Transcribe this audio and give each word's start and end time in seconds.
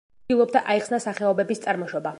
ცდილობდა 0.29 0.63
აეხსნა 0.75 1.01
სახეობების 1.07 1.67
წარმოშობა. 1.69 2.09